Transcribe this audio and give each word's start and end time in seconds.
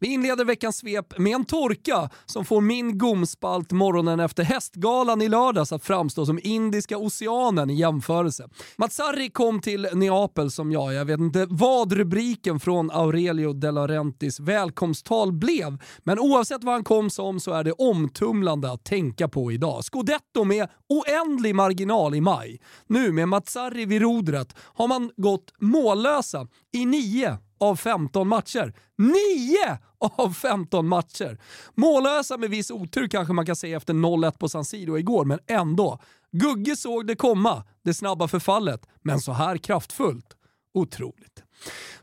Vi 0.00 0.08
inleder 0.08 0.44
veckans 0.44 0.76
svep 0.76 1.18
med 1.18 1.32
en 1.32 1.44
torka 1.44 2.10
som 2.26 2.44
får 2.44 2.60
min 2.60 2.98
gomspalt 2.98 3.72
morgonen 3.72 4.20
efter 4.20 4.42
hästgalan 4.42 5.22
i 5.22 5.28
lördags 5.28 5.72
att 5.72 5.84
framstå 5.84 6.26
som 6.26 6.40
Indiska 6.42 6.98
oceanen 6.98 7.70
i 7.70 7.74
jämförelse. 7.74 8.48
Mazzarri 8.76 9.30
kom 9.30 9.60
till 9.60 9.88
Neapel 9.92 10.50
som 10.50 10.72
jag, 10.72 10.94
jag 10.94 11.04
vet 11.04 11.20
inte 11.20 11.46
vad 11.50 11.92
rubriken 11.92 12.60
från 12.60 12.90
Aurelio 12.90 13.52
De 13.52 13.70
Laurentis 13.70 14.40
välkomsttal 14.40 15.32
blev, 15.32 15.78
men 16.04 16.18
oavsett 16.18 16.64
vad 16.64 16.74
han 16.74 16.84
kom 16.84 17.10
som 17.10 17.40
så 17.40 17.52
är 17.52 17.64
det 17.64 17.72
omtumlande 17.72 18.72
att 18.72 18.84
tänka 18.84 19.28
på 19.28 19.52
idag. 19.52 19.84
Scudetto 19.84 20.44
med 20.44 20.68
oändlig 20.88 21.54
marginal 21.54 22.14
i 22.14 22.20
maj. 22.20 22.60
Nu 22.86 23.12
med 23.12 23.28
Mazzarri 23.28 23.84
vid 23.84 24.02
rodret 24.02 24.56
har 24.58 24.88
man 24.88 25.10
gått 25.16 25.52
mållösa 25.60 26.46
i 26.72 26.86
nio 26.86 27.38
av 27.60 27.76
15 27.76 28.28
matcher. 28.28 28.74
9 28.98 29.78
av 30.16 30.32
15 30.32 30.88
matcher! 30.88 31.38
Mållösa 31.74 32.38
med 32.38 32.50
viss 32.50 32.70
otur 32.70 33.08
kanske 33.08 33.32
man 33.34 33.46
kan 33.46 33.56
säga 33.56 33.76
efter 33.76 33.94
0-1 33.94 34.38
på 34.38 34.48
San 34.48 34.64
Siro 34.64 34.98
igår, 34.98 35.24
men 35.24 35.38
ändå. 35.46 35.98
Gugge 36.32 36.76
såg 36.76 37.06
det 37.06 37.16
komma, 37.16 37.64
det 37.84 37.94
snabba 37.94 38.28
förfallet, 38.28 38.86
men 39.02 39.20
så 39.20 39.32
här 39.32 39.56
kraftfullt. 39.56 40.36
Otroligt. 40.74 41.44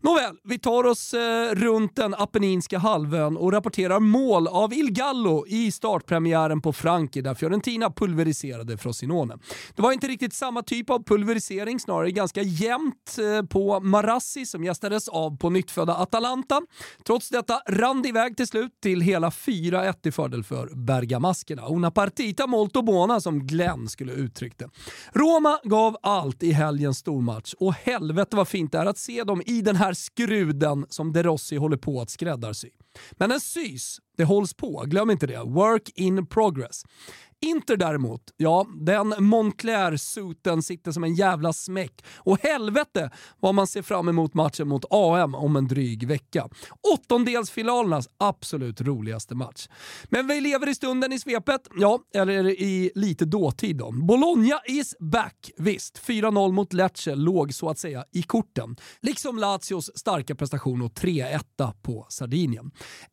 Nåväl, 0.02 0.36
vi 0.44 0.60
tar 0.60 0.84
oss 0.84 1.14
eh, 1.14 1.56
runt 1.56 1.96
den 1.96 2.14
Apenninska 2.14 2.80
halvön 2.80 3.38
och 3.38 3.52
rapporterar 3.52 4.00
mål 4.00 4.48
av 4.48 4.74
Il 4.74 4.92
Gallo 4.92 5.46
i 5.48 5.72
startpremiären 5.72 6.62
på 6.62 6.74
Franki 6.74 7.22
där 7.22 7.34
Fiorentina 7.34 7.90
pulveriserade 7.92 8.78
Frosinone. 8.78 9.38
Det 9.76 9.82
var 9.82 9.92
inte 9.92 10.08
riktigt 10.08 10.34
samma 10.34 10.64
typ 10.64 10.90
av 10.90 11.04
pulverisering, 11.04 11.80
snarare 11.80 12.12
ganska 12.12 12.42
jämnt 12.42 13.18
eh, 13.20 13.46
på 13.46 13.80
Marassi 13.80 14.46
som 14.46 14.64
gästades 14.64 15.08
av 15.08 15.38
på 15.38 15.50
nyttfödda 15.50 15.96
Atalanta. 15.96 16.62
Trots 17.06 17.30
detta 17.30 17.62
rann 17.68 18.02
det 18.02 18.10
iväg 18.10 18.38
till 18.38 18.48
slut 18.48 18.72
till 18.82 19.02
hela 19.02 19.30
4-1 19.30 20.08
i 20.08 20.12
fördel 20.12 20.44
för 20.44 20.70
bergamaskerna. 20.76 21.68
Una 21.68 21.92
partita 21.92 22.48
molto 22.48 22.82
buona 22.82 23.22
som 23.22 23.48
Glenn 23.48 23.90
skulle 23.90 24.14
uttryckt 24.14 24.60
det. 24.60 24.70
Roma 25.14 25.60
gav 25.64 25.98
allt 26.02 26.44
i 26.44 26.52
helgens 26.52 26.98
stormatch 26.98 27.54
och 27.54 27.74
helvete 27.74 28.36
vad 28.36 28.48
fint 28.48 28.72
det 28.72 28.78
är 28.78 28.86
att 28.86 28.98
se 28.98 29.24
dem 29.24 29.42
i 29.46 29.62
den 29.62 29.76
här 29.76 29.94
skruden 29.94 30.86
som 30.90 31.14
De 31.14 31.24
Rossi 31.24 31.58
håller 31.58 31.78
på 31.78 32.02
att 32.02 32.10
skräddarsy. 32.10 32.70
Men 33.12 33.30
den 33.30 33.40
sys, 33.40 34.00
det 34.18 34.24
hålls 34.24 34.54
på, 34.54 34.84
glöm 34.88 35.10
inte 35.12 35.28
det. 35.28 35.44
Work 35.44 35.90
in 35.96 36.26
progress. 36.26 36.84
Inter 37.46 37.78
däremot, 37.78 38.22
ja, 38.38 38.66
den 38.76 39.14
Montclair-suten 39.20 40.64
sitter 40.64 40.92
som 40.92 41.04
en 41.04 41.16
jävla 41.16 41.54
smäck. 41.54 42.06
Och 42.18 42.40
helvete 42.42 43.12
vad 43.40 43.56
man 43.56 43.68
ser 43.68 43.82
fram 43.82 44.10
emot 44.10 44.34
matchen 44.34 44.68
mot 44.68 44.86
AM 44.90 45.36
om 45.36 45.56
en 45.56 45.68
dryg 45.68 46.08
vecka. 46.08 46.50
Åttondelsfinalernas 46.94 48.10
absolut 48.18 48.82
roligaste 48.82 49.36
match. 49.36 49.68
Men 50.10 50.28
vi 50.28 50.42
lever 50.42 50.70
i 50.70 50.76
stunden 50.76 51.14
i 51.14 51.20
svepet, 51.20 51.62
ja, 51.76 52.00
eller 52.16 52.50
i 52.50 52.92
lite 52.96 53.26
dåtid 53.26 53.78
då. 53.78 53.92
Bologna 53.92 54.60
is 54.68 54.96
back, 55.00 55.52
visst. 55.58 56.02
4-0 56.08 56.52
mot 56.52 56.74
Lecce 56.74 57.16
låg 57.16 57.54
så 57.54 57.70
att 57.70 57.80
säga 57.80 58.06
i 58.12 58.24
korten. 58.24 58.76
Liksom 59.02 59.38
Lazios 59.38 59.92
starka 59.96 60.36
prestation 60.36 60.82
och 60.82 60.92
3-1 60.92 61.74
på 61.82 62.06
Sardinien. 62.10 62.72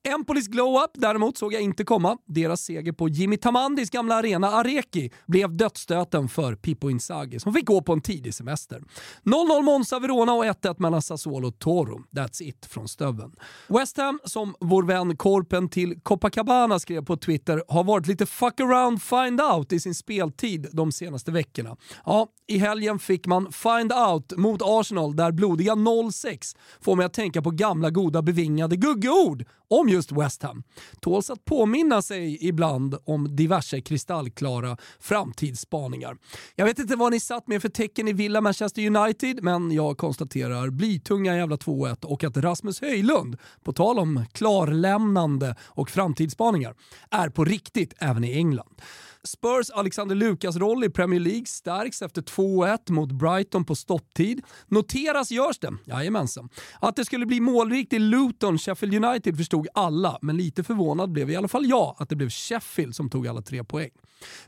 Empolis 0.08 0.48
glow-up 0.48 0.90
däremot 0.94 1.38
såg 1.38 1.52
jag 1.52 1.62
inte 1.62 1.84
komma. 1.84 2.18
Deras 2.26 2.60
seger 2.60 2.92
på 2.92 3.08
Jimmy 3.08 3.36
Tamandis 3.36 3.90
gamla 3.90 4.21
arena 4.22 4.50
Areki 4.50 5.10
blev 5.26 5.56
dödsstöten 5.56 6.28
för 6.28 6.54
Pippo 6.54 6.90
Inzaghi 6.90 7.40
som 7.40 7.54
fick 7.54 7.66
gå 7.66 7.82
på 7.82 7.92
en 7.92 8.00
tidig 8.00 8.34
semester. 8.34 8.82
0-0 9.24 9.62
Monza 9.62 9.98
Verona 9.98 10.32
och 10.32 10.44
1-1 10.44 10.74
mellan 10.78 11.02
Sassuolo 11.02 11.48
och 11.48 11.58
Toro. 11.58 12.00
That's 12.10 12.42
it 12.42 12.66
från 12.66 12.88
stöven. 12.88 13.32
West 13.68 13.96
Ham, 13.96 14.20
som 14.24 14.54
vår 14.60 14.82
vän 14.82 15.16
Korpen 15.16 15.68
till 15.68 16.00
Copacabana 16.00 16.78
skrev 16.78 17.04
på 17.04 17.16
Twitter, 17.16 17.62
har 17.68 17.84
varit 17.84 18.06
lite 18.06 18.26
fuck 18.26 18.60
around 18.60 19.02
find 19.02 19.40
out 19.40 19.72
i 19.72 19.80
sin 19.80 19.94
speltid 19.94 20.66
de 20.72 20.92
senaste 20.92 21.30
veckorna. 21.30 21.76
Ja, 22.04 22.28
i 22.46 22.58
helgen 22.58 22.98
fick 22.98 23.26
man 23.26 23.52
find 23.52 23.92
out 23.92 24.32
mot 24.36 24.60
Arsenal 24.64 25.16
där 25.16 25.32
blodiga 25.32 25.74
0-6 25.74 26.56
får 26.80 26.96
mig 26.96 27.06
att 27.06 27.12
tänka 27.14 27.42
på 27.42 27.50
gamla 27.50 27.90
goda 27.90 28.22
bevingade 28.22 28.76
guggeord 28.76 29.44
om 29.68 29.88
just 29.88 30.12
West 30.12 30.42
Ham. 30.42 30.62
Tåls 31.00 31.30
att 31.30 31.44
påminna 31.44 32.02
sig 32.02 32.48
ibland 32.48 32.96
om 33.04 33.36
diverse 33.36 33.80
kristallklara 34.12 34.76
framtidsspaningar. 35.00 36.16
Jag 36.56 36.64
vet 36.66 36.78
inte 36.78 36.96
vad 36.96 37.12
ni 37.12 37.20
satt 37.20 37.46
med 37.46 37.62
för 37.62 37.68
tecken 37.68 38.08
i 38.08 38.12
Villa 38.12 38.40
Manchester 38.40 38.96
United, 38.96 39.42
men 39.42 39.72
jag 39.72 39.98
konstaterar 39.98 40.70
blytunga 40.70 41.36
jävla 41.36 41.56
2-1 41.56 42.04
och 42.04 42.24
att 42.24 42.36
Rasmus 42.36 42.80
Höjlund, 42.80 43.36
på 43.64 43.72
tal 43.72 43.98
om 43.98 44.24
klarlämnande 44.32 45.56
och 45.60 45.90
framtidsspaningar, 45.90 46.74
är 47.10 47.28
på 47.28 47.44
riktigt 47.44 47.94
även 47.98 48.24
i 48.24 48.32
England. 48.32 48.82
Spurs 49.24 49.70
Alexander 49.70 50.14
Lukas 50.14 50.56
roll 50.56 50.84
i 50.84 50.90
Premier 50.90 51.20
League 51.20 51.46
stärks 51.46 52.02
efter 52.02 52.22
2-1 52.22 52.92
mot 52.92 53.12
Brighton 53.12 53.64
på 53.64 53.74
stopptid. 53.74 54.42
Noteras 54.68 55.30
görs 55.30 55.58
det, 55.58 55.72
jajamensan. 55.84 56.48
Att 56.80 56.96
det 56.96 57.04
skulle 57.04 57.26
bli 57.26 57.40
målrikt 57.40 57.92
i 57.92 57.98
Luton, 57.98 58.58
Sheffield 58.58 59.04
United 59.04 59.36
förstod 59.36 59.68
alla, 59.74 60.18
men 60.22 60.36
lite 60.36 60.64
förvånad 60.64 61.12
blev 61.12 61.30
i 61.30 61.36
alla 61.36 61.48
fall 61.48 61.66
jag 61.66 61.96
att 61.98 62.08
det 62.08 62.16
blev 62.16 62.30
Sheffield 62.30 62.94
som 62.94 63.10
tog 63.10 63.26
alla 63.26 63.42
tre 63.42 63.64
poäng. 63.64 63.90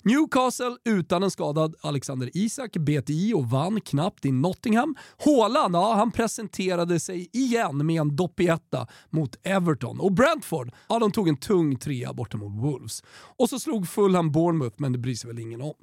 Newcastle 0.03 0.77
utan 0.85 1.23
en 1.23 1.31
skadad 1.31 1.75
Alexander 1.81 2.31
Isak 2.35 2.77
bet 2.77 3.11
i 3.11 3.35
och 3.35 3.51
vann 3.51 3.81
knappt 3.81 4.25
i 4.25 4.33
Nottingham. 4.33 4.97
Haaland, 5.25 5.75
ja, 5.75 5.95
han 5.95 6.13
presenterade 6.13 7.01
sig 7.01 7.29
igen 7.33 7.87
med 7.87 8.01
en 8.01 8.17
doppietta 8.17 8.87
mot 9.11 9.37
Everton. 9.43 10.01
Och 10.01 10.13
Brentford, 10.13 10.73
ja, 10.89 10.99
de 10.99 11.13
tog 11.13 11.29
en 11.29 11.37
tung 11.37 11.77
trea 11.79 12.13
borta 12.13 12.37
mot 12.37 12.65
Wolves. 12.65 13.03
Och 13.37 13.49
så 13.49 13.59
slog 13.59 13.89
Fulham 13.89 14.33
Bournemouth, 14.33 14.64
men 14.77 14.93
det 14.93 14.99
bryr 14.99 15.15
sig 15.15 15.29
väl 15.29 15.39
ingen 15.39 15.63
om. 15.63 15.75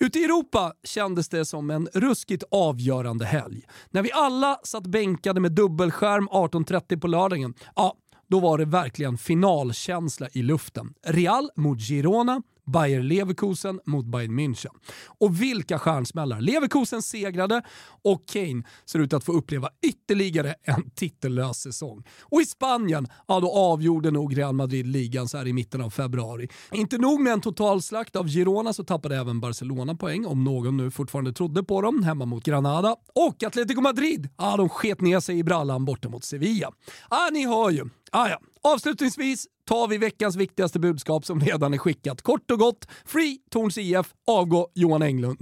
Ute 0.00 0.18
i 0.18 0.24
Europa 0.24 0.72
kändes 0.84 1.28
det 1.28 1.44
som 1.44 1.70
en 1.70 1.88
ruskigt 1.94 2.44
avgörande 2.50 3.24
helg. 3.24 3.62
När 3.90 4.02
vi 4.02 4.12
alla 4.12 4.60
satt 4.64 4.86
bänkade 4.86 5.40
med 5.40 5.52
dubbelskärm 5.52 6.28
18.30 6.28 7.00
på 7.00 7.06
lördagen, 7.06 7.54
ja, 7.76 7.94
då 8.28 8.40
var 8.40 8.58
det 8.58 8.64
verkligen 8.64 9.18
finalkänsla 9.18 10.28
i 10.32 10.42
luften. 10.42 10.94
Real 11.06 11.50
mot 11.56 11.80
Girona, 11.80 12.42
Bayer 12.72 13.02
Leverkusen 13.02 13.80
mot 13.86 14.06
Bayern 14.06 14.38
München. 14.38 14.72
Och 15.06 15.42
vilka 15.42 15.78
stjärnsmällar! 15.78 16.40
Leverkusen 16.40 17.02
segrade 17.02 17.62
och 18.02 18.28
Kane 18.28 18.62
ser 18.86 18.98
ut 18.98 19.12
att 19.12 19.24
få 19.24 19.32
uppleva 19.32 19.68
ytterligare 19.86 20.54
en 20.62 20.90
titellös 20.90 21.56
säsong. 21.56 22.04
Och 22.22 22.40
i 22.40 22.44
Spanien, 22.44 23.08
ja 23.28 23.40
då 23.40 23.52
avgjorde 23.52 24.10
nog 24.10 24.38
Real 24.38 24.54
Madrid 24.54 24.86
ligan 24.86 25.28
så 25.28 25.38
här 25.38 25.46
i 25.46 25.52
mitten 25.52 25.80
av 25.80 25.90
februari. 25.90 26.48
Inte 26.72 26.98
nog 26.98 27.20
med 27.20 27.32
en 27.32 27.40
totalslakt 27.40 28.16
av 28.16 28.28
Girona 28.28 28.72
så 28.72 28.84
tappade 28.84 29.16
även 29.16 29.40
Barcelona 29.40 29.94
poäng, 29.94 30.26
om 30.26 30.44
någon 30.44 30.76
nu 30.76 30.90
fortfarande 30.90 31.32
trodde 31.32 31.62
på 31.62 31.80
dem, 31.80 32.02
hemma 32.02 32.24
mot 32.24 32.44
Granada. 32.44 32.96
Och 33.14 33.42
Atletico 33.42 33.80
Madrid, 33.80 34.28
ja 34.38 34.56
de 34.56 34.68
sket 34.68 35.00
ner 35.00 35.20
sig 35.20 35.38
i 35.38 35.44
brallan 35.44 35.84
borta 35.84 36.08
mot 36.08 36.24
Sevilla. 36.24 36.72
Ja, 37.10 37.28
ni 37.32 37.46
hör 37.46 37.70
ju. 37.70 37.84
Ah, 38.12 38.28
ja. 38.28 38.40
Avslutningsvis 38.62 39.46
tar 39.70 39.88
vi 39.88 39.98
veckans 39.98 40.36
viktigaste 40.36 40.78
budskap 40.78 41.24
som 41.24 41.40
redan 41.40 41.74
är 41.74 41.78
skickat. 41.78 42.22
Kort 42.22 42.50
och 42.50 42.58
gott, 42.58 42.88
Free 43.04 43.38
Torns 43.50 43.78
IF, 43.78 44.06
avgå 44.26 44.68
Johan 44.74 45.02
Englund. 45.02 45.38